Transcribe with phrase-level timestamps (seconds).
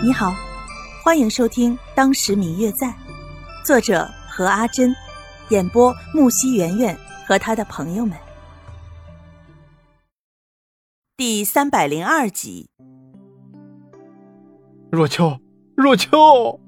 [0.00, 0.32] 你好，
[1.02, 2.86] 欢迎收听《当时明月在》，
[3.64, 4.94] 作者何阿珍，
[5.48, 8.16] 演播木西圆圆和他的朋友们。
[11.16, 12.70] 第三百零二集。
[14.92, 15.40] 若秋，
[15.74, 16.60] 若秋。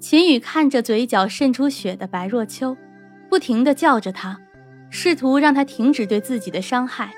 [0.00, 2.76] 秦宇看着嘴角渗出血的白若秋，
[3.30, 4.40] 不停的叫着他，
[4.90, 7.14] 试图让他停止对自己的伤害。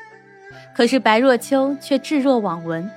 [0.74, 2.88] 可是白若秋却置若罔闻，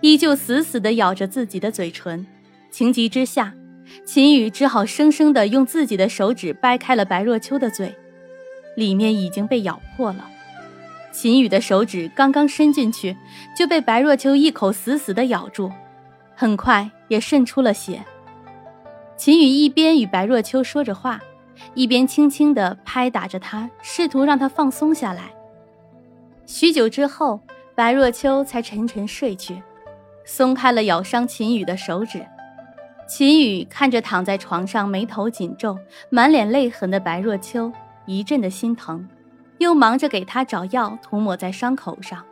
[0.00, 2.26] 依旧死死地咬着自己的嘴唇。
[2.70, 3.54] 情急之下，
[4.04, 7.94] 秦宇只好生生地用自己的手指掰开了白若秋的嘴，
[8.76, 10.28] 里面已经被咬破了。
[11.10, 13.16] 秦宇的手指刚刚伸进去，
[13.56, 15.72] 就被白若秋一口死死地咬住，
[16.36, 18.04] 很快也渗出了血。
[19.16, 21.20] 秦宇一边与白若秋说着话，
[21.74, 25.24] 一边轻轻地拍打着她，试图让她放松下来。
[26.46, 27.40] 许久之后，
[27.74, 29.60] 白若秋才沉沉睡去，
[30.28, 32.24] 松开了咬伤秦宇的手指。
[33.08, 35.78] 秦宇看着躺在床上眉头紧皱、
[36.10, 37.72] 满脸泪痕的白若秋，
[38.04, 39.08] 一阵的心疼，
[39.56, 42.22] 又忙着给她找药涂抹在伤口上。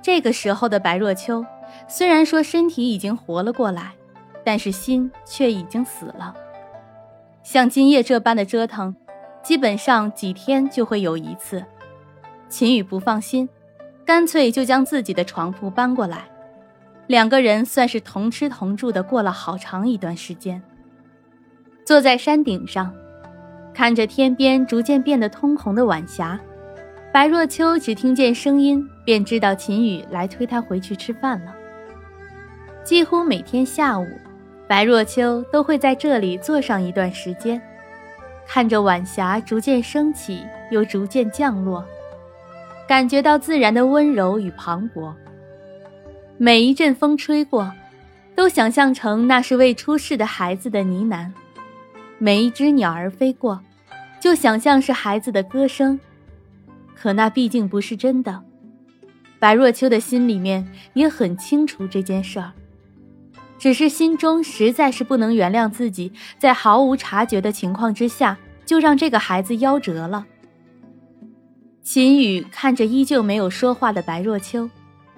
[0.00, 1.44] 这个时候的白若秋，
[1.88, 3.92] 虽然说身体已经活了过来。
[4.42, 6.34] 但是心却已经死了。
[7.42, 8.96] 像今夜这般的折腾，
[9.42, 11.62] 基本上几天就会有一次。
[12.48, 13.46] 秦宇不放心，
[14.02, 16.24] 干脆就将自己的床铺搬过来，
[17.10, 20.62] 两个人算是同吃同住的过了好长一段时间。
[21.84, 22.94] 坐在山顶上，
[23.74, 26.38] 看着天边逐渐变得通红的晚霞，
[27.12, 31.52] 白若秋只听见声音，便知道秦宇来推她回去吃饭了。
[32.84, 34.06] 几乎每天下午。
[34.68, 37.60] 白若秋都会在这里坐上一段时间，
[38.46, 41.84] 看着晚霞逐渐升起，又逐渐降落，
[42.86, 45.12] 感觉到自然的温柔与磅礴。
[46.42, 47.70] 每一阵风吹过，
[48.34, 51.30] 都想象成那是未出世的孩子的呢喃；
[52.16, 53.60] 每一只鸟儿飞过，
[54.18, 56.00] 就想象是孩子的歌声。
[56.94, 58.42] 可那毕竟不是真的。
[59.38, 62.52] 白若秋的心里面也很清楚这件事儿。
[63.58, 70.24] 只是心中实在是不能原谅自己，在毫无察觉的情况之下，就让这个孩子夭折了。
[71.82, 74.70] 秦宇看着依旧没有说话的白若秋，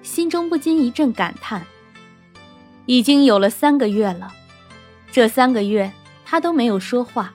[0.03, 1.65] 心中不禁一阵感叹：
[2.85, 4.31] 已经有了三个月了，
[5.11, 5.91] 这三个月
[6.25, 7.33] 他都没有说话，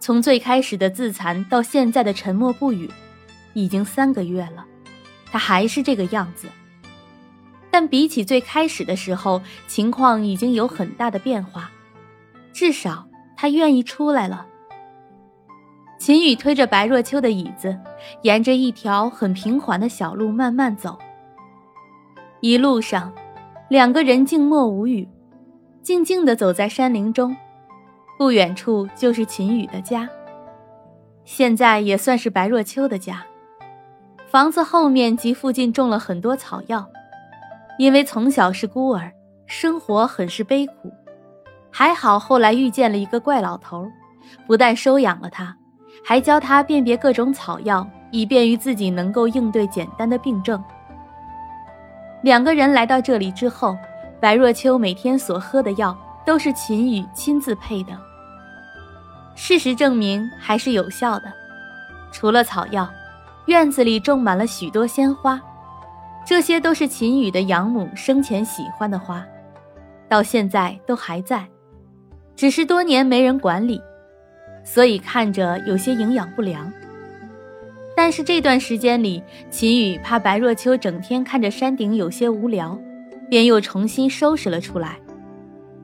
[0.00, 2.90] 从最开始的自残到现在的沉默不语，
[3.52, 4.66] 已经三个月了，
[5.26, 6.48] 他还是这个样子。
[7.70, 11.70] 但比起最开始的时候，情况已经有很大的变化，
[12.52, 13.06] 至少
[13.36, 14.46] 他愿意出来了。
[15.98, 17.78] 秦宇推着白若秋的椅子，
[18.22, 20.98] 沿着一条很平缓的小路慢慢走。
[22.44, 23.10] 一路上，
[23.70, 25.08] 两个人静默无语，
[25.80, 27.34] 静静地走在山林中。
[28.18, 30.06] 不远处就是秦宇的家，
[31.24, 33.24] 现在也算是白若秋的家。
[34.30, 36.86] 房子后面及附近种了很多草药。
[37.78, 39.10] 因为从小是孤儿，
[39.46, 40.92] 生活很是悲苦，
[41.70, 43.88] 还好后来遇见了一个怪老头，
[44.46, 45.56] 不但收养了他，
[46.04, 50.62] 还教他辨别各种草药，以便于自己能够应对简单的病症。
[52.24, 53.76] 两个人来到这里之后，
[54.18, 57.92] 白若秋每天所喝的药都是秦宇亲自配的。
[59.34, 61.30] 事实证明还是有效的，
[62.10, 62.90] 除了草药，
[63.44, 65.38] 院子里种满了许多鲜花。
[66.24, 69.22] 这些都是秦宇的养母生前喜欢的花，
[70.08, 71.46] 到现在都还在，
[72.34, 73.78] 只是多年没人管理，
[74.64, 76.72] 所以看着有些营养不良。
[77.96, 82.78] 但是这段时间里，秦宇怕白若秋整天看着山顶有些无聊，
[83.30, 84.98] 便又重新收拾了出来。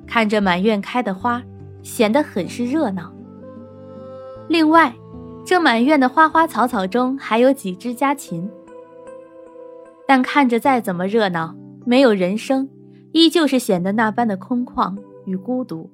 [0.06, 1.41] 看着满院开的花，
[1.82, 3.12] 显得很是热闹。
[4.49, 4.93] 另外，
[5.47, 8.50] 这满院的花花草草中还有几只家禽。
[10.06, 11.54] 但看着再怎么热闹，
[11.87, 12.69] 没有人声，
[13.12, 14.96] 依旧是显得那般的空旷
[15.26, 15.88] 与孤独。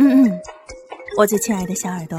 [0.00, 0.40] 嗯嗯，
[1.16, 2.18] 我最亲爱的小耳朵，